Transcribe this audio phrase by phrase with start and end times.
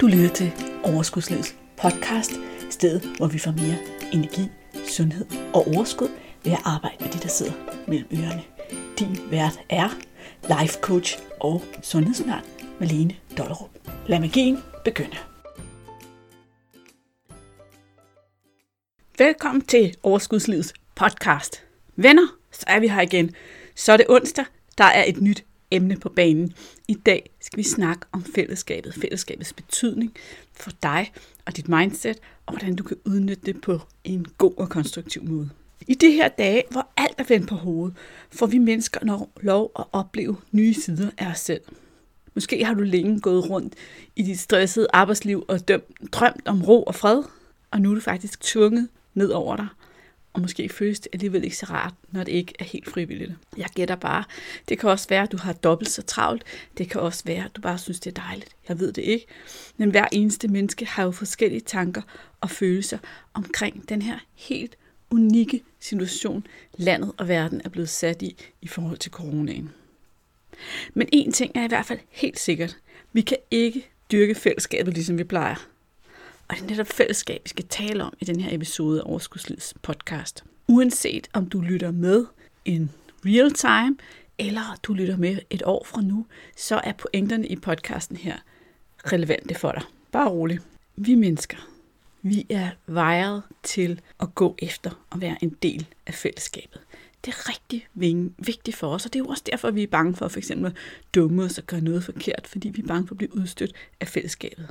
[0.00, 0.52] Du lytter til
[0.84, 2.32] Overskudslivets podcast,
[2.70, 3.76] stedet hvor vi får mere
[4.12, 4.48] energi,
[4.88, 6.08] sundhed og overskud
[6.44, 7.52] ved at arbejde med de, der sidder
[7.88, 8.42] mellem ørerne.
[8.98, 9.88] Din vært er
[10.42, 12.44] life coach og sundhedsundern
[12.80, 13.70] Malene Dollerup.
[14.06, 15.16] Lad magien begynde.
[19.18, 21.64] Velkommen til Overskudslivets podcast.
[21.96, 23.34] Venner, så er vi her igen.
[23.74, 24.44] Så er det onsdag,
[24.78, 26.52] der er et nyt emne på banen.
[26.88, 30.12] I dag skal vi snakke om fællesskabet, fællesskabets betydning
[30.54, 31.12] for dig
[31.46, 35.50] og dit mindset, og hvordan du kan udnytte det på en god og konstruktiv måde.
[35.88, 37.96] I de her dage, hvor alt er vendt på hovedet,
[38.30, 39.00] får vi mennesker
[39.40, 41.60] lov at opleve nye sider af os selv.
[42.34, 43.74] Måske har du længe gået rundt
[44.16, 47.22] i dit stressede arbejdsliv og dømt, drømt om ro og fred,
[47.70, 49.66] og nu er du faktisk tvunget ned over dig
[50.38, 53.32] og måske føles det alligevel ikke så rart, når det ikke er helt frivilligt.
[53.56, 54.24] Jeg gætter bare.
[54.68, 56.44] Det kan også være, at du har dobbelt så travlt.
[56.78, 58.50] Det kan også være, at du bare synes, det er dejligt.
[58.68, 59.26] Jeg ved det ikke.
[59.76, 62.02] Men hver eneste menneske har jo forskellige tanker
[62.40, 62.98] og følelser
[63.34, 64.76] omkring den her helt
[65.10, 69.70] unikke situation, landet og verden er blevet sat i i forhold til coronaen.
[70.94, 72.76] Men en ting er i hvert fald helt sikkert.
[73.12, 75.68] Vi kan ikke dyrke fællesskabet, ligesom vi plejer.
[76.48, 79.74] Og det er netop fællesskab, vi skal tale om i den her episode af Overskudslivets
[79.82, 80.44] podcast.
[80.68, 82.26] Uanset om du lytter med
[82.64, 82.90] in
[83.26, 83.96] real time,
[84.38, 86.26] eller du lytter med et år fra nu,
[86.56, 88.36] så er pointerne i podcasten her
[89.12, 89.82] relevante for dig.
[90.12, 90.58] Bare rolig.
[90.96, 91.56] Vi mennesker,
[92.22, 96.80] vi er vejet til at gå efter og være en del af fællesskabet.
[97.24, 97.88] Det er rigtig
[98.38, 100.66] vigtigt for os, og det er jo også derfor, vi er bange for for eksempel
[100.66, 100.76] at
[101.14, 104.08] dumme os og gøre noget forkert, fordi vi er bange for at blive udstødt af
[104.08, 104.68] fællesskabet.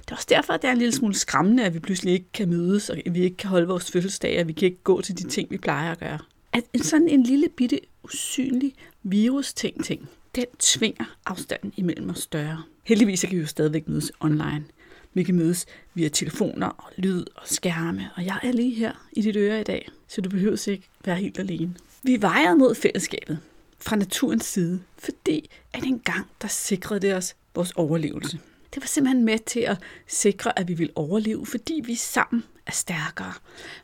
[0.00, 2.32] Det er også derfor, at det er en lille smule skræmmende, at vi pludselig ikke
[2.34, 5.18] kan mødes, og vi ikke kan holde vores fødselsdag, og vi kan ikke gå til
[5.18, 6.18] de ting, vi plejer at gøre.
[6.52, 12.62] At en sådan en lille bitte usynlig virus-ting, ting, den tvinger afstanden imellem os større.
[12.84, 14.64] Heldigvis kan vi jo stadigvæk mødes online.
[15.14, 19.22] Vi kan mødes via telefoner og lyd og skærme, og jeg er lige her i
[19.22, 21.74] dit øre i dag, så du behøver ikke være helt alene.
[22.02, 23.38] Vi vejer mod fællesskabet
[23.80, 28.38] fra naturens side, fordi at en gang der sikrede det os vores overlevelse.
[28.74, 32.72] Det var simpelthen med til at sikre, at vi vil overleve, fordi vi sammen er
[32.72, 33.32] stærkere.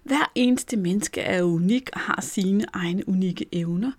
[0.03, 3.93] Hver eneste menneske er unik og har sine egne unikke evner,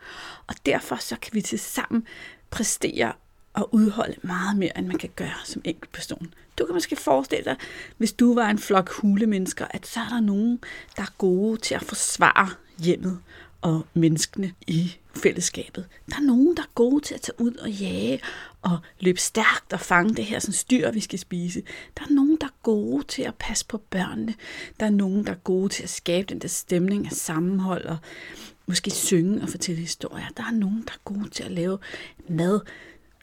[0.47, 2.07] og derfor så kan vi til sammen
[2.49, 3.13] præstere
[3.53, 6.33] og udholde meget mere, end man kan gøre som enkelt person.
[6.59, 7.55] Du kan måske forestille dig,
[7.97, 10.59] hvis du var en flok hulemennesker, at så er der nogen,
[10.95, 13.19] der er gode til at forsvare hjemmet
[13.61, 15.85] og menneskene i fællesskabet.
[16.09, 18.21] Der er nogen, der er gode til at tage ud og jage
[18.65, 21.61] og løbe stærkt og fange det her sådan styr, vi skal spise.
[21.97, 24.33] Der er nogen, der er gode til at passe på børnene.
[24.79, 27.97] Der er nogen, der er gode til at skabe den der stemning af sammenhold og
[28.65, 30.25] måske synge og fortælle historier.
[30.37, 31.77] Der er nogen, der er gode til at lave
[32.29, 32.59] mad,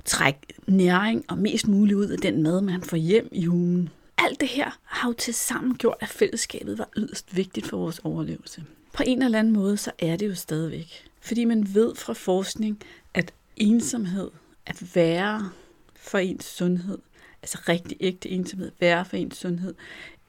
[0.05, 3.89] trække næring og mest muligt ud af den mad, man får hjem i ugen.
[4.19, 7.99] Alt det her har jo til sammen gjort, at fællesskabet var yderst vigtigt for vores
[7.99, 8.65] overlevelse.
[8.93, 11.05] På en eller anden måde, så er det jo stadigvæk.
[11.21, 12.83] Fordi man ved fra forskning,
[13.15, 14.31] at ensomhed,
[14.67, 15.51] at være
[15.97, 16.99] for ens sundhed,
[17.43, 19.75] altså rigtig ægte ensomhed, være for ens sundhed,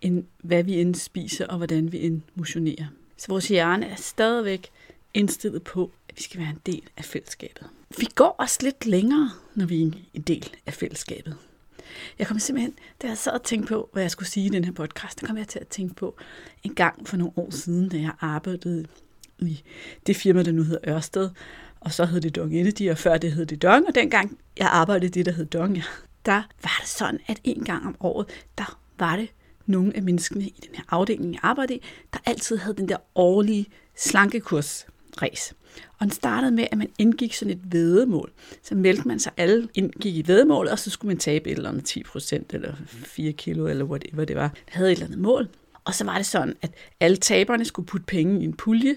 [0.02, 2.86] end hvad vi end spiser og hvordan vi end motionerer.
[3.18, 4.70] Så vores hjerne er stadigvæk
[5.14, 7.68] indstillet på, at vi skal være en del af fællesskabet.
[7.98, 11.38] Vi går også lidt længere, når vi er en del af fællesskabet.
[12.20, 14.66] Jeg kom simpelthen, da jeg sad og tænkte på, hvad jeg skulle sige i den
[14.66, 16.16] her podcast, der kom jeg til at tænke på
[16.64, 18.86] en gang for nogle år siden, da jeg arbejdede
[19.40, 19.64] i
[20.08, 21.30] det firma, der nu hedder Ørsted,
[21.86, 24.68] og så hed det Dong Energy, og før det hed det Dong, og dengang jeg
[24.68, 25.84] arbejdede i det, der hed Dong, ja,
[26.26, 28.28] der var det sådan, at en gang om året,
[28.58, 29.28] der var det
[29.66, 31.82] nogle af menneskene i den her afdeling, jeg arbejdede i,
[32.14, 34.86] der altid havde den der årlige slankekurs
[35.22, 35.54] ræs.
[36.00, 38.32] Og den startede med, at man indgik sådan et vedemål.
[38.64, 41.70] Så meldte man sig, alle indgik i vedemålet, og så skulle man tabe et eller
[41.70, 44.42] andet 10 procent, eller 4 kilo, eller whatever det var.
[44.42, 45.50] Man havde et eller andet mål.
[45.86, 48.96] Og så var det sådan, at alle taberne skulle putte penge i en pulje,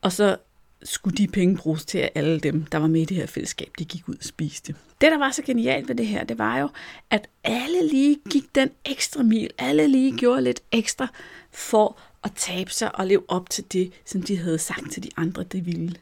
[0.00, 0.36] og så
[0.82, 3.70] skulle de penge bruges til, at alle dem, der var med i det her fællesskab,
[3.78, 4.74] de gik ud og spiste.
[5.00, 6.68] Det, der var så genialt ved det her, det var jo,
[7.10, 11.08] at alle lige gik den ekstra mil, alle lige gjorde lidt ekstra
[11.50, 15.10] for at tabe sig og leve op til det, som de havde sagt til de
[15.16, 15.96] andre, de ville.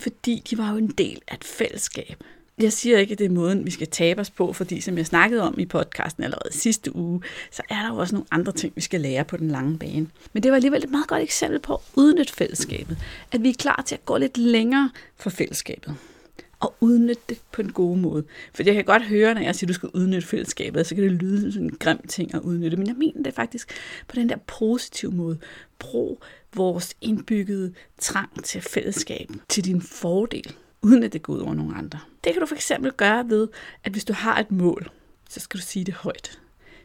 [0.00, 2.24] Fordi de var jo en del af et fællesskab.
[2.58, 5.06] Jeg siger ikke, at det er måden, vi skal tabe os på, fordi som jeg
[5.06, 8.72] snakkede om i podcasten allerede sidste uge, så er der jo også nogle andre ting,
[8.76, 10.06] vi skal lære på den lange bane.
[10.32, 12.98] Men det var alligevel et meget godt eksempel på at udnytte fællesskabet.
[13.32, 15.96] At vi er klar til at gå lidt længere for fællesskabet
[16.60, 18.24] og udnytte det på en god måde.
[18.54, 21.04] For jeg kan godt høre, når jeg siger, at du skal udnytte fællesskabet, så kan
[21.04, 22.76] det lyde som en grim ting at udnytte.
[22.76, 23.72] Men jeg mener det faktisk
[24.08, 25.38] på den der positive måde.
[25.78, 26.22] Brug
[26.54, 31.74] vores indbyggede trang til fællesskab til din fordel, uden at det går ud over nogen
[31.76, 31.98] andre.
[32.24, 33.48] Det kan du for eksempel gøre ved,
[33.84, 34.90] at hvis du har et mål,
[35.28, 36.38] så skal du sige det højt.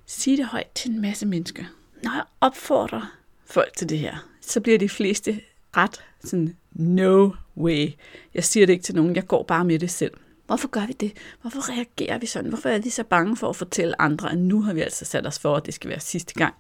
[0.05, 1.63] sige det højt til en masse mennesker.
[2.03, 3.15] Når jeg opfordrer
[3.45, 5.41] folk til det her, så bliver de fleste
[5.77, 7.91] ret sådan, no way.
[8.33, 10.13] Jeg siger det ikke til nogen, jeg går bare med det selv.
[10.45, 11.11] Hvorfor gør vi det?
[11.41, 12.49] Hvorfor reagerer vi sådan?
[12.49, 15.27] Hvorfor er vi så bange for at fortælle andre, at nu har vi altså sat
[15.27, 16.53] os for, at det skal være sidste gang,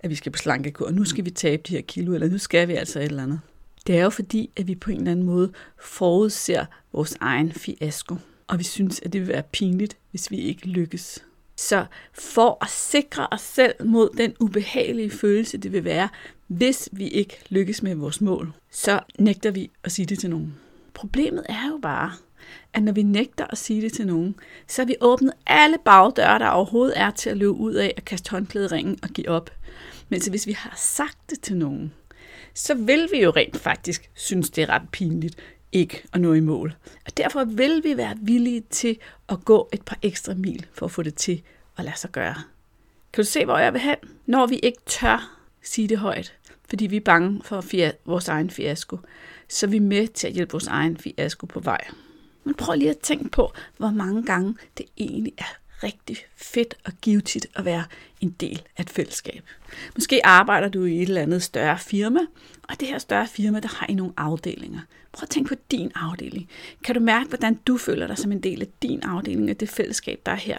[0.00, 2.38] at vi skal på slankekur, og nu skal vi tabe de her kilo, eller nu
[2.38, 3.40] skal vi altså et eller andet.
[3.86, 8.16] Det er jo fordi, at vi på en eller anden måde forudser vores egen fiasko,
[8.46, 11.24] og vi synes, at det vil være pinligt, hvis vi ikke lykkes.
[11.56, 16.08] Så for at sikre os selv mod den ubehagelige følelse, det vil være,
[16.46, 20.54] hvis vi ikke lykkes med vores mål, så nægter vi at sige det til nogen.
[20.94, 22.12] Problemet er jo bare,
[22.72, 24.34] at når vi nægter at sige det til nogen,
[24.68, 28.04] så har vi åbnet alle bagdøre, der overhovedet er til at løbe ud af og
[28.04, 29.50] kaste håndklæderingen og give op.
[30.08, 31.92] Men så hvis vi har sagt det til nogen,
[32.54, 35.36] så vil vi jo rent faktisk synes, det er ret pinligt
[35.74, 36.76] ikke at nå i mål.
[37.06, 38.98] Og derfor vil vi være villige til
[39.28, 41.42] at gå et par ekstra mil for at få det til
[41.76, 42.34] at lade sig gøre.
[43.12, 43.96] Kan du se, hvor jeg vil hen?
[44.26, 46.34] Når vi ikke tør sige det højt,
[46.68, 47.64] fordi vi er bange for
[48.04, 48.98] vores egen fiasko,
[49.48, 51.86] så er vi med til at hjælpe vores egen fiasko på vej.
[52.44, 56.92] Men prøv lige at tænke på, hvor mange gange det egentlig er rigtig fedt og
[57.02, 57.84] givetigt at være
[58.20, 59.42] en del af et fællesskab.
[59.94, 62.20] Måske arbejder du i et eller andet større firma,
[62.68, 64.80] og det her større firma, der har I nogle afdelinger.
[65.12, 66.48] Prøv at tænke på din afdeling.
[66.84, 69.68] Kan du mærke, hvordan du føler dig som en del af din afdeling, og det
[69.68, 70.58] fællesskab, der er her?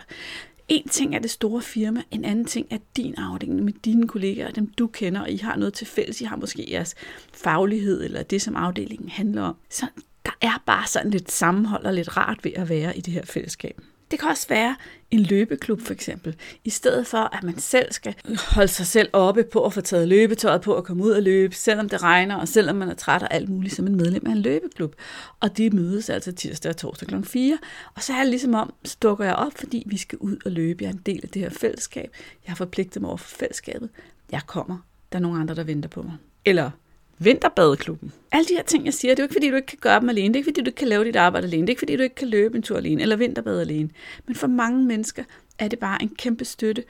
[0.67, 4.51] En ting er det store firma, en anden ting er din afdeling med dine kollegaer,
[4.51, 6.21] dem du kender, og I har noget til fælles.
[6.21, 6.95] I har måske jeres
[7.33, 9.55] faglighed, eller det, som afdelingen handler om.
[9.69, 9.85] Så
[10.25, 13.25] der er bare sådan lidt sammenhold og lidt rart ved at være i det her
[13.25, 13.81] fællesskab.
[14.11, 14.75] Det kan også være
[15.11, 16.35] en løbeklub for eksempel.
[16.63, 18.15] I stedet for, at man selv skal
[18.55, 21.55] holde sig selv oppe på at få taget løbetøjet på og komme ud og løbe,
[21.55, 24.31] selvom det regner, og selvom man er træt og alt muligt, som en medlem af
[24.31, 24.95] en løbeklub.
[25.39, 27.23] Og de mødes altså tirsdag og torsdag kl.
[27.23, 27.57] 4.
[27.95, 30.51] Og så er det ligesom om, så dukker jeg op, fordi vi skal ud og
[30.51, 30.83] løbe.
[30.83, 32.09] Jeg er en del af det her fællesskab.
[32.45, 33.89] Jeg har forpligtet mig over for fællesskabet.
[34.31, 34.77] Jeg kommer.
[35.11, 36.13] Der er nogle andre, der venter på mig.
[36.45, 36.71] Eller
[37.19, 38.11] vinterbadeklubben.
[38.31, 39.99] Alle de her ting, jeg siger, det er jo ikke, fordi du ikke kan gøre
[39.99, 40.27] dem alene.
[40.27, 41.61] Det er ikke, fordi du ikke kan lave dit arbejde alene.
[41.61, 43.89] Det er ikke, fordi du ikke kan løbe en tur alene, eller vinterbade alene.
[44.25, 45.23] Men for mange mennesker
[45.59, 46.83] er det bare en kæmpe støtte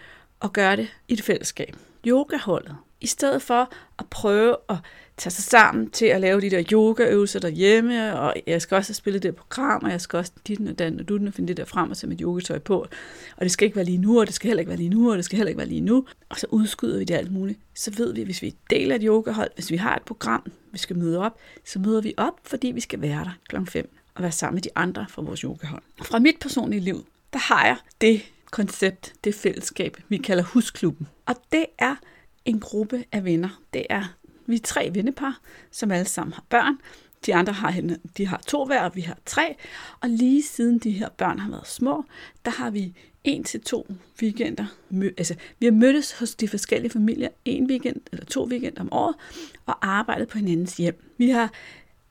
[0.43, 1.75] at gøre det i et fællesskab.
[2.07, 2.75] Yogaholdet.
[3.01, 4.77] I stedet for at prøve at
[5.17, 9.19] tage sig sammen til at lave de der yogaøvelser derhjemme, og jeg skal også spille
[9.19, 11.65] det program, og jeg skal også dit og dan og dutten og finde det der
[11.65, 12.87] frem og sætte mit yogatøj på.
[13.37, 15.11] Og det skal ikke være lige nu, og det skal heller ikke være lige nu,
[15.11, 16.05] og det skal heller ikke være lige nu.
[16.29, 17.59] Og så udskyder vi det alt muligt.
[17.75, 20.97] Så ved vi, hvis vi deler et yogahold, hvis vi har et program, vi skal
[20.97, 24.31] møde op, så møder vi op, fordi vi skal være der klokken 5 og være
[24.31, 25.81] sammen med de andre fra vores yogahold.
[26.01, 28.21] Fra mit personlige liv, der har jeg det
[28.51, 31.07] koncept, det fællesskab, vi kalder husklubben.
[31.25, 31.95] Og det er
[32.45, 33.61] en gruppe af venner.
[33.73, 35.39] Det er vi er tre vennepar,
[35.71, 36.77] som alle sammen har børn.
[37.25, 37.81] De andre har,
[38.17, 39.55] de har to hver, og vi har tre.
[40.01, 42.05] Og lige siden de her børn har været små,
[42.45, 42.93] der har vi
[43.23, 43.87] en til to
[44.21, 44.65] weekender.
[45.17, 49.15] Altså, vi har mødtes hos de forskellige familier en weekend eller to weekender om året,
[49.65, 51.13] og arbejdet på hinandens hjem.
[51.17, 51.51] Vi har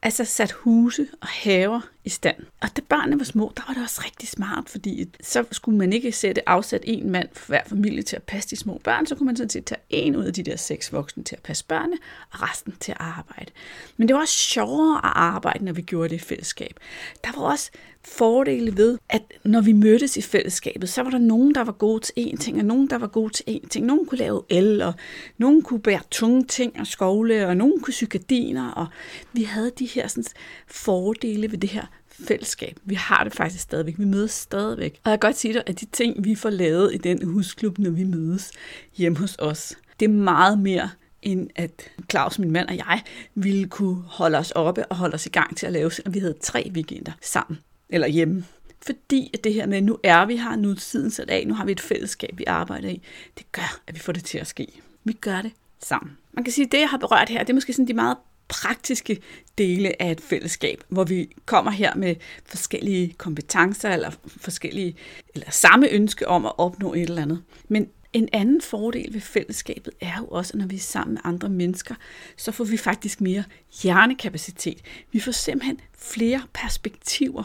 [0.02, 2.36] altså sat huse og haver i stand.
[2.60, 5.92] Og da børnene var små, der var det også rigtig smart, fordi så skulle man
[5.92, 9.14] ikke sætte afsat en mand for hver familie til at passe de små børn, så
[9.14, 11.64] kunne man sådan set tage en ud af de der seks voksne til at passe
[11.64, 11.96] børnene,
[12.32, 13.50] og resten til at arbejde.
[13.96, 16.80] Men det var også sjovere at arbejde, når vi gjorde det i fællesskab.
[17.24, 17.70] Der var også
[18.04, 22.00] fordele ved, at når vi mødtes i fællesskabet, så var der nogen, der var gode
[22.00, 23.86] til én ting, og nogen, der var gode til én ting.
[23.86, 24.94] Nogen kunne lave el, og
[25.38, 28.86] nogen kunne bære tunge ting og skovle, og nogen kunne sy gardiner, og
[29.32, 30.24] vi havde de her sådan,
[30.66, 32.78] fordele ved det her fællesskab.
[32.84, 33.98] Vi har det faktisk stadigvæk.
[33.98, 35.00] Vi mødes stadigvæk.
[35.04, 37.78] Og jeg kan godt sige dig, at de ting, vi får lavet i den husklub,
[37.78, 38.52] når vi mødes
[38.96, 40.90] hjemme hos os, det er meget mere
[41.22, 43.02] end at Claus, min mand og jeg,
[43.34, 46.18] ville kunne holde os oppe og holde os i gang til at lave, selvom vi
[46.18, 47.58] havde tre weekender sammen
[47.88, 48.44] eller hjemme.
[48.82, 51.54] Fordi at det her med, nu er vi her, nu er tiden sat af, nu
[51.54, 53.02] har vi et fællesskab, vi arbejder i,
[53.38, 54.80] det gør, at vi får det til at ske.
[55.04, 56.16] Vi gør det sammen.
[56.32, 58.16] Man kan sige, at det, jeg har berørt her, det er måske sådan de meget
[58.48, 59.20] praktiske
[59.58, 62.14] dele af et fællesskab, hvor vi kommer her med
[62.46, 64.96] forskellige kompetencer eller forskellige
[65.34, 67.42] eller samme ønske om at opnå et eller andet.
[67.68, 71.20] Men en anden fordel ved fællesskabet er jo også, at når vi er sammen med
[71.24, 71.94] andre mennesker,
[72.36, 73.44] så får vi faktisk mere
[73.82, 74.82] hjernekapacitet.
[75.12, 77.44] Vi får simpelthen flere perspektiver.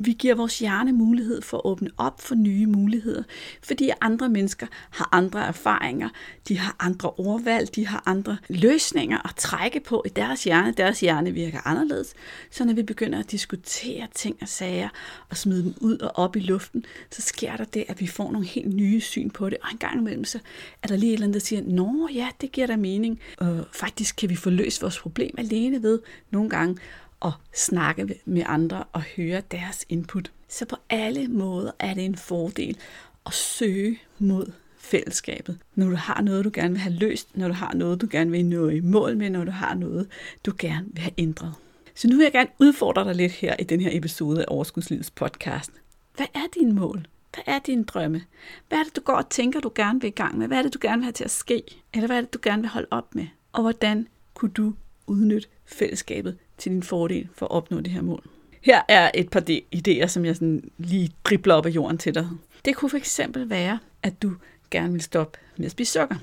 [0.00, 3.22] Vi giver vores hjerne mulighed for at åbne op for nye muligheder,
[3.62, 6.08] fordi andre mennesker har andre erfaringer,
[6.48, 10.74] de har andre ordvalg, de har andre løsninger at trække på i deres hjerne.
[10.76, 12.14] Deres hjerne virker anderledes,
[12.50, 14.88] så når vi begynder at diskutere ting og sager
[15.28, 18.32] og smide dem ud og op i luften, så sker der det, at vi får
[18.32, 20.38] nogle helt nye syn på det, og en gang imellem så
[20.82, 23.64] er der lige et eller andet, der siger, nå ja, det giver da mening, og
[23.72, 25.98] faktisk kan vi få løst vores problem alene ved
[26.30, 26.76] nogle gange
[27.24, 30.32] at snakke med andre og høre deres input.
[30.48, 32.78] Så på alle måder er det en fordel
[33.26, 35.58] at søge mod fællesskabet.
[35.74, 38.30] Når du har noget, du gerne vil have løst, når du har noget, du gerne
[38.30, 40.08] vil nå i mål med, når du har noget,
[40.46, 41.54] du gerne vil have ændret.
[41.94, 45.10] Så nu vil jeg gerne udfordre dig lidt her i den her episode af Overskudslivets
[45.10, 45.70] podcast.
[46.16, 47.06] Hvad er dine mål?
[47.34, 48.22] Hvad er dine drømme?
[48.68, 50.46] Hvad er det, du går og tænker, du gerne vil i gang med?
[50.46, 51.62] Hvad er det, du gerne vil have til at ske?
[51.94, 53.26] Eller hvad er det, du gerne vil holde op med?
[53.52, 54.74] Og hvordan kunne du
[55.06, 58.24] udnytte fællesskabet til din fordel for at opnå det her mål?
[58.62, 59.44] Her er et par
[59.76, 62.28] idéer, som jeg sådan lige dribler op af jorden til dig.
[62.64, 64.32] Det kunne for eksempel være, at du
[64.70, 66.16] gerne vil stoppe med at spise sukker,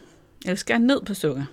[0.43, 1.45] eller skære ned på sukker.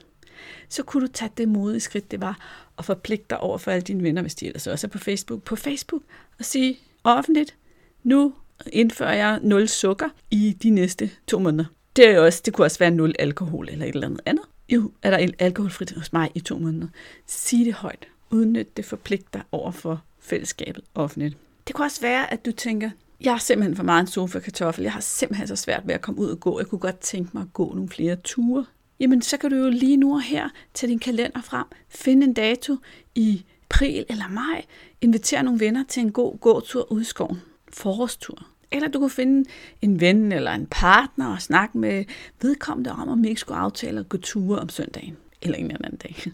[0.69, 2.39] Så kunne du tage det modige skridt, det var
[2.79, 5.43] at forpligte dig over for alle dine venner, hvis de ellers også er på Facebook,
[5.43, 6.03] på Facebook,
[6.39, 7.57] og sige offentligt,
[8.03, 8.35] nu
[8.73, 11.65] indfører jeg 0 sukker i de næste to måneder.
[11.97, 14.45] Det, er jo også, det kunne også være 0 alkohol eller et eller andet andet.
[14.69, 16.89] Jo, er der alkoholfrit hos mig i to måneder.
[17.27, 21.37] Sig det højt udnytte det forpligter over for fællesskabet offentligt.
[21.67, 24.83] Det kunne også være, at du tænker, jeg er simpelthen for meget en sofa-kartoffel.
[24.83, 26.59] Jeg har simpelthen så svært ved at komme ud og gå.
[26.59, 28.65] Jeg kunne godt tænke mig at gå nogle flere ture.
[29.01, 32.33] Jamen, så kan du jo lige nu og her tage din kalender frem, finde en
[32.33, 32.77] dato
[33.15, 34.65] i april eller maj,
[35.01, 37.41] invitere nogle venner til en god gåtur ud i skoven.
[37.73, 38.47] Forårstur.
[38.71, 39.51] Eller du kunne finde
[39.83, 42.05] en ven eller en partner og snakke med
[42.43, 45.84] vedkommende om, om I ikke skulle aftale at gå ture om søndagen eller en eller
[45.84, 46.25] anden dag.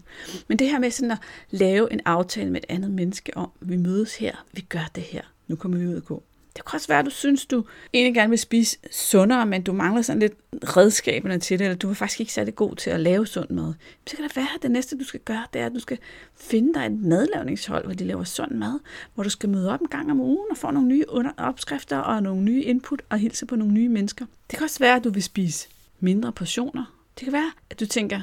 [0.47, 1.17] Men det her med sådan at
[1.49, 5.21] lave en aftale med et andet menneske om, vi mødes her, vi gør det her,
[5.47, 6.23] nu kommer vi ud og gå.
[6.55, 9.73] Det kan også være, at du synes, du egentlig gerne vil spise sundere, men du
[9.73, 12.99] mangler sådan lidt redskaberne til det, eller du er faktisk ikke særlig god til at
[12.99, 13.73] lave sund mad.
[14.07, 15.97] Så kan det være, at det næste, du skal gøre, det er, at du skal
[16.35, 18.79] finde dig et madlavningshold, hvor de laver sund mad,
[19.15, 21.05] hvor du skal møde op en gang om ugen og få nogle nye
[21.37, 24.25] opskrifter og nogle nye input og hilse på nogle nye mennesker.
[24.49, 25.67] Det kan også være, at du vil spise
[25.99, 26.95] mindre portioner.
[27.19, 28.21] Det kan være, at du tænker,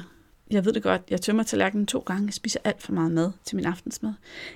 [0.51, 3.31] jeg ved det godt, jeg tømmer tallerkenen to gange, jeg spiser alt for meget mad
[3.45, 4.13] til min aftensmad.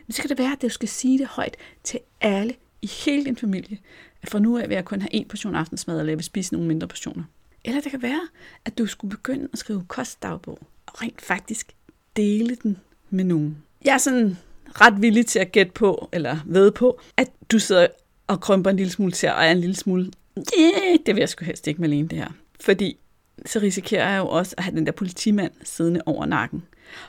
[0.07, 3.25] Men så kan det være, at du skal sige det højt til alle i hele
[3.25, 3.77] din familie,
[4.21, 6.53] at fra nu af vil jeg kun have en portion aftensmad, eller jeg vil spise
[6.53, 7.23] nogle mindre portioner.
[7.65, 8.21] Eller det kan være,
[8.65, 11.75] at du skulle begynde at skrive kostdagbog, og rent faktisk
[12.15, 12.77] dele den
[13.09, 13.63] med nogen.
[13.85, 17.87] Jeg er sådan ret villig til at gætte på, eller ved på, at du sidder
[18.27, 21.29] og krømper en lille smule til, og er en lille smule, yeah, det vil jeg
[21.29, 22.31] sgu helst ikke med alene det her.
[22.59, 22.97] Fordi
[23.45, 26.63] så risikerer jeg jo også at have den der politimand siddende over nakken.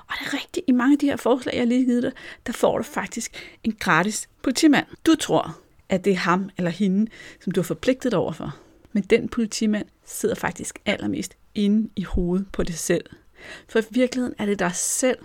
[0.07, 2.13] Og det er rigtigt, i mange af de her forslag, jeg lige givet dig,
[2.47, 4.87] der får du faktisk en gratis politimand.
[5.07, 5.59] Du tror,
[5.89, 7.11] at det er ham eller hende,
[7.41, 8.57] som du har forpligtet over for.
[8.93, 13.05] Men den politimand sidder faktisk allermest inde i hovedet på det selv.
[13.69, 15.19] For i virkeligheden er det dig selv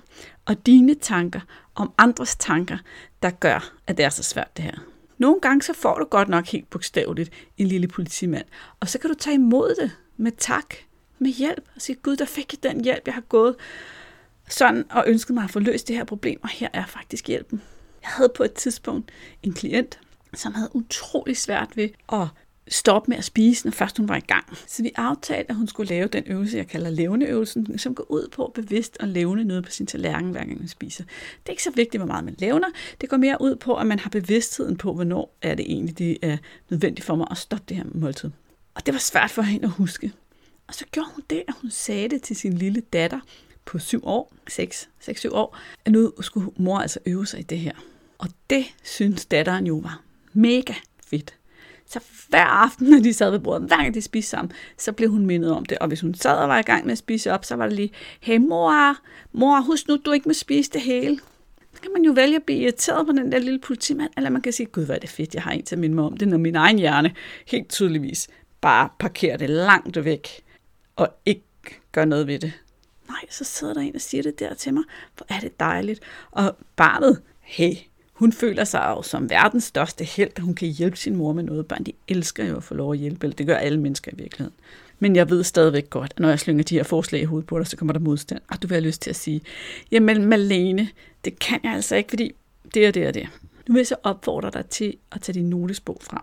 [0.45, 1.39] og dine tanker
[1.75, 2.77] om andres tanker,
[3.21, 4.75] der gør, at det er så svært det her.
[5.17, 8.45] Nogle gange så får du godt nok helt bogstaveligt en lille politimand,
[8.79, 10.75] og så kan du tage imod det med tak,
[11.19, 13.55] med hjælp, og sige, Gud, der fik jeg den hjælp, jeg har gået
[14.49, 17.61] sådan og ønsket mig at få løst det her problem, og her er faktisk hjælpen.
[18.01, 19.11] Jeg havde på et tidspunkt
[19.43, 19.99] en klient,
[20.33, 22.27] som havde utrolig svært ved at
[22.67, 24.45] stoppe med at spise, når først hun var i gang.
[24.67, 28.27] Så vi aftalte, at hun skulle lave den øvelse, jeg kalder levneøvelsen, som går ud
[28.31, 31.03] på bevidst at levne noget på sin tallerken, hver gang man spiser.
[31.03, 32.67] Det er ikke så vigtigt, hvor meget man levner.
[33.01, 36.17] Det går mere ud på, at man har bevidstheden på, hvornår er det egentlig, det
[36.21, 36.37] er
[36.69, 38.29] nødvendigt for mig at stoppe det her måltid.
[38.75, 40.13] Og det var svært for hende at huske.
[40.67, 43.19] Og så gjorde hun det, at hun sagde det til sin lille datter
[43.65, 47.59] på syv år, 6, 6-7 år, at nu skulle mor altså øve sig i det
[47.59, 47.73] her.
[48.17, 50.01] Og det synes datteren jo var
[50.33, 50.73] mega
[51.07, 51.33] fedt.
[51.85, 55.09] Så hver aften, når de sad ved bordet, hver gang de spiste sammen, så blev
[55.09, 55.77] hun mindet om det.
[55.77, 57.75] Og hvis hun sad og var i gang med at spise op, så var det
[57.75, 58.97] lige, hey mor,
[59.31, 61.19] mor, husk nu, du ikke må spise det hele.
[61.73, 64.41] Så kan man jo vælge at blive irriteret på den der lille politimand, eller man
[64.41, 66.17] kan sige, gud, hvor er det fedt, jeg har en til at minde mig om
[66.17, 68.27] det, når min egen hjerne helt tydeligvis
[68.61, 70.27] bare parkerer det langt væk,
[70.97, 71.43] og ikke
[71.91, 72.53] gør noget ved det.
[73.07, 74.83] Nej, så sidder der en og siger det der til mig.
[75.17, 75.99] Hvor er det dejligt.
[76.31, 77.73] Og barnet, hey,
[78.13, 81.43] hun føler sig jo som verdens største held, at hun kan hjælpe sin mor med
[81.43, 81.67] noget.
[81.67, 84.15] Børn, de elsker jo at få lov at hjælpe, eller det gør alle mennesker i
[84.15, 84.57] virkeligheden.
[84.99, 87.59] Men jeg ved stadigvæk godt, at når jeg slynger de her forslag i hovedet på
[87.59, 88.41] dig, så kommer der modstand.
[88.47, 89.41] Og du vil have lyst til at sige,
[89.91, 90.89] jamen Malene,
[91.25, 92.31] det kan jeg altså ikke, fordi
[92.73, 93.29] det er det og det.
[93.67, 96.21] Nu vil jeg så opfordre dig til at tage din notesbog frem.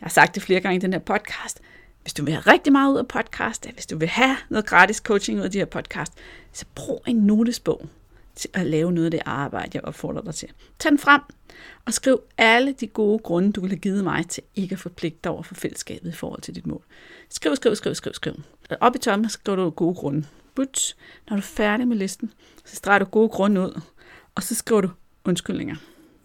[0.00, 1.60] Jeg har sagt det flere gange i den her podcast.
[2.02, 4.96] Hvis du vil have rigtig meget ud af podcast, hvis du vil have noget gratis
[4.96, 6.12] coaching ud af de her podcast,
[6.52, 7.88] så brug en notesbog
[8.34, 10.48] til at lave noget af det arbejde, jeg opfordrer dig til.
[10.78, 11.20] Tag den frem
[11.84, 15.18] og skriv alle de gode grunde, du vil have givet mig til ikke at forpligte
[15.24, 16.84] dig over for fællesskabet i forhold til dit mål.
[17.28, 18.34] Skriv, skriv, skriv, skriv, skriv.
[18.80, 20.26] Op i toppen skriver du gode grunde.
[20.54, 20.96] But,
[21.28, 22.32] når du er færdig med listen,
[22.64, 23.80] så streger du gode grunde ud,
[24.34, 24.90] og så skriver du
[25.24, 25.76] undskyldninger.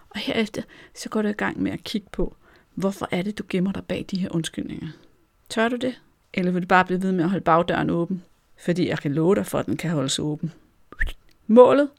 [0.09, 0.61] Og herefter,
[0.95, 2.35] så går du i gang med at kigge på,
[2.75, 4.87] hvorfor er det, du gemmer dig bag de her undskyldninger.
[5.49, 6.01] Tør du det?
[6.33, 8.23] Eller vil du bare blive ved med at holde bagdøren åben?
[8.57, 10.53] Fordi jeg kan love dig for, at den kan holdes åben.
[11.47, 11.89] Målet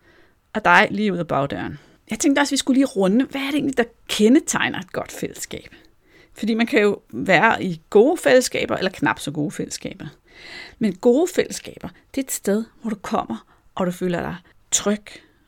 [0.55, 1.79] er dig lige ud af bagdøren.
[2.11, 4.93] Jeg tænkte også, at vi skulle lige runde, hvad er det egentlig, der kendetegner et
[4.93, 5.75] godt fællesskab?
[6.35, 10.07] Fordi man kan jo være i gode fællesskaber eller knap så gode fællesskaber.
[10.79, 14.37] Men gode fællesskaber, det er et sted, hvor du kommer, og du føler dig
[14.71, 15.05] tryg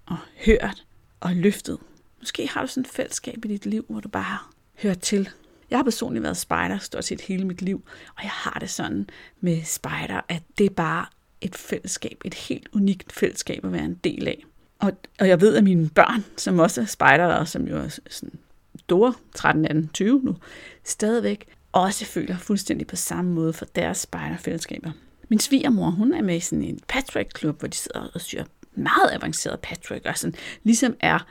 [0.07, 0.17] og
[0.47, 0.85] hørt
[1.21, 1.79] og løftet.
[2.19, 4.39] Måske har du sådan et fællesskab i dit liv, hvor du bare
[4.83, 5.29] hører til.
[5.71, 7.83] Jeg har personligt været spejder stort set hele mit liv,
[8.17, 9.07] og jeg har det sådan
[9.41, 11.07] med spejder, at det er bare
[11.41, 14.45] et fællesskab, et helt unikt fællesskab at være en del af.
[14.79, 17.89] Og, og jeg ved, at mine børn, som også er spejdere, og som jo er
[18.11, 18.39] sådan
[18.79, 20.37] store, 13, 18, 20 nu,
[20.85, 24.91] stadigvæk også føler fuldstændig på samme måde for deres spejderfællesskaber.
[25.29, 29.11] Min svigermor, hun er med i sådan en Patrick-klub, hvor de sidder og syr meget
[29.13, 31.27] avanceret Patrick, og sådan ligesom er,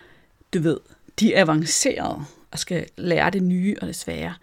[0.53, 0.77] du ved,
[1.19, 4.33] de avancerede og skal lære det nye og det svære.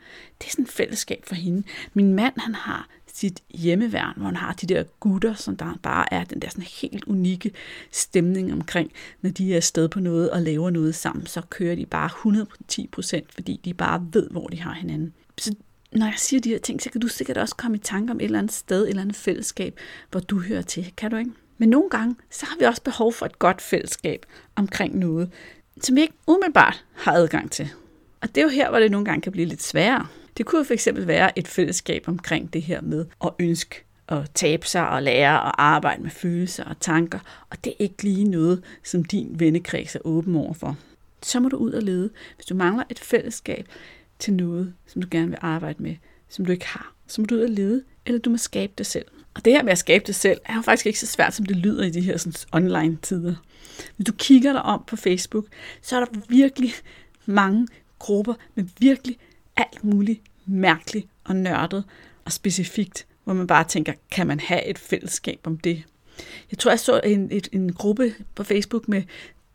[0.41, 1.63] Det er sådan et fællesskab for hende.
[1.95, 6.15] Min mand, han har sit hjemmeværn, hvor han har de der gutter, som der bare
[6.15, 7.51] er den der sådan helt unikke
[7.91, 11.87] stemning omkring, når de er afsted på noget og laver noget sammen, så kører de
[11.87, 15.13] bare 110 procent, fordi de bare ved, hvor de har hinanden.
[15.39, 15.55] Så
[15.93, 18.21] når jeg siger de her ting, så kan du sikkert også komme i tanke om
[18.21, 19.79] et eller andet sted, et eller andet fællesskab,
[20.11, 20.93] hvor du hører til.
[20.97, 21.31] Kan du ikke?
[21.59, 25.31] Men nogle gange, så har vi også behov for et godt fællesskab omkring noget,
[25.81, 27.71] som vi ikke umiddelbart har adgang til.
[28.26, 30.06] Og det er jo her, hvor det nogle gange kan blive lidt sværere.
[30.37, 34.66] Det kunne for eksempel være et fællesskab omkring det her med at ønske at tabe
[34.66, 38.62] sig og lære og arbejde med følelser og tanker, og det er ikke lige noget,
[38.85, 40.76] som din vennekreds er åben over for.
[41.23, 42.11] Så må du ud og lede.
[42.37, 43.68] Hvis du mangler et fællesskab
[44.18, 45.97] til noget, som du gerne vil arbejde med,
[46.28, 48.87] som du ikke har, så må du ud og lede, eller du må skabe det
[48.87, 49.06] selv.
[49.35, 51.47] Og det her med at skabe det selv, er jo faktisk ikke så svært, som
[51.47, 53.35] det lyder i de her sådan, online tider.
[53.97, 55.47] Hvis du kigger dig om på Facebook,
[55.83, 56.73] så er der virkelig
[57.26, 57.68] mange
[57.99, 59.19] grupper med virkelig
[59.57, 61.85] alt muligt mærkeligt og nørdet
[62.25, 65.83] og specifikt, hvor man bare tænker, kan man have et fællesskab om det?
[66.50, 69.03] Jeg tror, jeg så en, et, en gruppe på Facebook med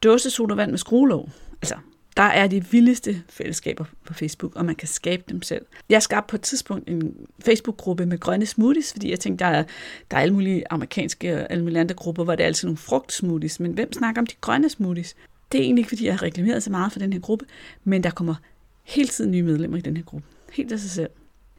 [0.03, 1.29] dåsesodavand med skruelåg.
[1.61, 1.75] Altså,
[2.17, 5.65] der er de vildeste fællesskaber på Facebook, og man kan skabe dem selv.
[5.89, 9.63] Jeg skabte på et tidspunkt en Facebook-gruppe med grønne smoothies, fordi jeg tænkte, der er,
[10.11, 12.77] der er alle mulige amerikanske og alle mulige andre grupper, hvor det er altid nogle
[12.77, 15.15] frugtsmoothies, men hvem snakker om de grønne smoothies?
[15.51, 17.45] Det er egentlig ikke, fordi jeg har reklameret så meget for den her gruppe,
[17.83, 18.35] men der kommer
[18.83, 20.27] hele tiden nye medlemmer i den her gruppe.
[20.51, 21.09] Helt af sig selv.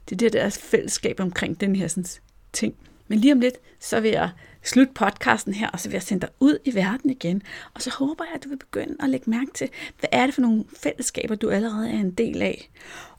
[0.08, 2.04] Det er det, der er fællesskab omkring den her sådan,
[2.52, 2.74] ting.
[3.08, 4.30] Men lige om lidt, så vil jeg
[4.62, 7.42] slutte podcasten her, og så vil jeg sende dig ud i verden igen.
[7.74, 10.34] Og så håber jeg, at du vil begynde at lægge mærke til, hvad er det
[10.34, 12.70] for nogle fællesskaber, du allerede er en del af.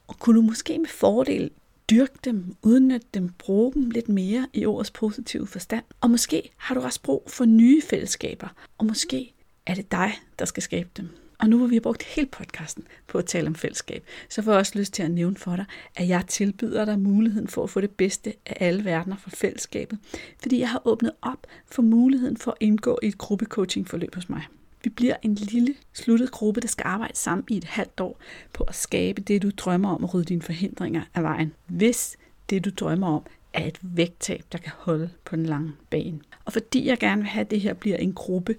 [0.07, 1.51] Og kunne du måske med fordel
[1.89, 5.83] dyrke dem, udnytte dem, bruge dem lidt mere i ordets positive forstand.
[6.01, 9.33] Og måske har du også brug for nye fællesskaber, og måske
[9.65, 11.09] er det dig, der skal skabe dem.
[11.39, 14.51] Og nu hvor vi har brugt hele podcasten på at tale om fællesskab, så får
[14.51, 17.69] jeg også lyst til at nævne for dig, at jeg tilbyder dig muligheden for at
[17.69, 19.99] få det bedste af alle verdener fra fællesskabet,
[20.41, 24.43] fordi jeg har åbnet op for muligheden for at indgå i et gruppecoaching-forløb hos mig.
[24.83, 28.19] Vi bliver en lille, sluttet gruppe, der skal arbejde sammen i et halvt år
[28.53, 31.53] på at skabe det, du drømmer om at rydde dine forhindringer af vejen.
[31.67, 32.17] Hvis
[32.49, 36.19] det, du drømmer om, er et vægttab, der kan holde på den lange bane.
[36.45, 38.55] Og fordi jeg gerne vil have, at det her bliver en gruppe,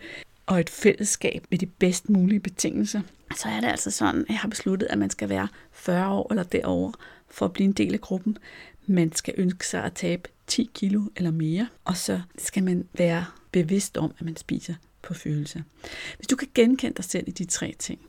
[0.47, 3.01] og et fællesskab med de bedst mulige betingelser,
[3.37, 6.27] så er det altså sådan, at jeg har besluttet, at man skal være 40 år
[6.31, 6.93] eller derover
[7.29, 8.39] for at blive en del af gruppen.
[8.87, 13.25] Man skal ønske sig at tabe 10 kilo eller mere, og så skal man være
[13.53, 15.61] bevidst om, at man spiser på følelser.
[16.17, 18.01] Hvis du kan genkende dig selv i de tre ting,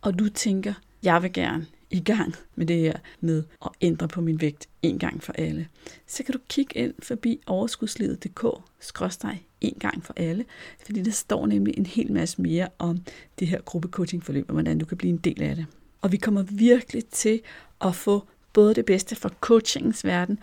[0.00, 4.20] og du tænker, jeg vil gerne i gang med det her med at ændre på
[4.20, 5.68] min vægt en gang for alle,
[6.06, 8.44] så kan du kigge ind forbi overskudslivet.dk
[9.60, 10.44] en gang for alle,
[10.86, 12.98] fordi der står nemlig en hel masse mere om
[13.38, 15.66] det her gruppecoaching-forløb, og hvordan du kan blive en del af det.
[16.02, 17.40] Og vi kommer virkelig til
[17.80, 20.38] at få både det bedste fra coachingens verden,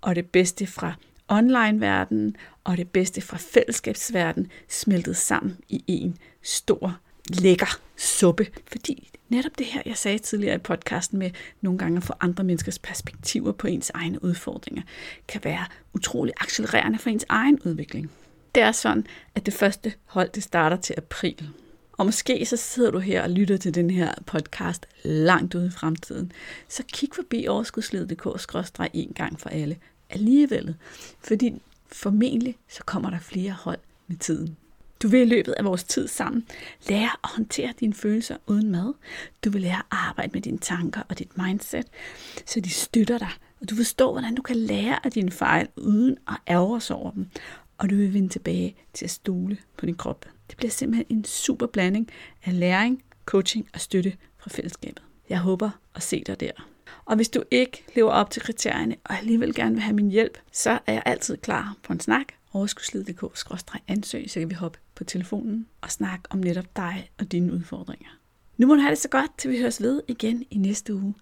[0.00, 0.94] og det bedste fra
[1.28, 6.98] online-verdenen, og det bedste fra fællesskabsverdenen smeltet sammen i en stor,
[7.30, 8.46] lækker suppe.
[8.66, 12.44] Fordi netop det her, jeg sagde tidligere i podcasten med nogle gange at få andre
[12.44, 14.82] menneskers perspektiver på ens egne udfordringer,
[15.28, 18.10] kan være utrolig accelererende for ens egen udvikling.
[18.54, 21.48] Det er sådan, at det første hold det starter til april.
[21.92, 25.70] Og måske så sidder du her og lytter til den her podcast langt ude i
[25.70, 26.32] fremtiden.
[26.68, 29.76] Så kig forbi overskudslivet.dk en gang for alle
[30.10, 30.74] alligevel.
[31.20, 31.54] Fordi
[31.92, 34.56] formentlig så kommer der flere hold med tiden.
[35.02, 36.46] Du vil i løbet af vores tid sammen
[36.88, 38.94] lære at håndtere dine følelser uden mad.
[39.44, 41.86] Du vil lære at arbejde med dine tanker og dit mindset,
[42.46, 43.30] så de støtter dig.
[43.60, 47.10] Og du forstår, hvordan du kan lære af dine fejl uden at ærge sig over
[47.10, 47.26] dem
[47.78, 50.26] og du vil vende tilbage til at stole på din krop.
[50.48, 52.08] Det bliver simpelthen en super blanding
[52.44, 55.02] af læring, coaching og støtte fra fællesskabet.
[55.28, 56.50] Jeg håber at se dig der.
[57.04, 60.38] Og hvis du ikke lever op til kriterierne og alligevel gerne vil have min hjælp,
[60.52, 65.66] så er jeg altid klar på en snak overskudslivet.dk-ansøg, så kan vi hoppe på telefonen
[65.80, 68.08] og snakke om netop dig og dine udfordringer.
[68.56, 71.14] Nu må du have det så godt, til vi høres ved igen i næste uge.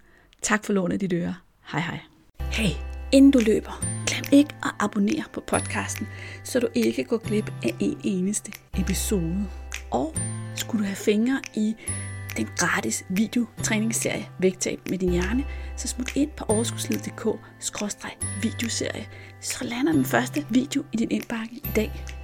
[0.42, 1.34] Tak for lånet dit øre.
[1.72, 1.98] Hej hej.
[2.40, 6.08] Hey, Inden du løber, glem ikke at abonnere på podcasten,
[6.44, 9.46] så du ikke går glip af en eneste episode.
[9.90, 10.14] Og
[10.56, 11.74] skulle du have fingre i
[12.36, 15.44] den gratis videotræningsserie Vægtab med din hjerne,
[15.76, 17.26] så smut ind på overskudslivet.dk
[18.42, 19.06] videoserie,
[19.42, 22.21] så lander den første video i din indbakke i dag.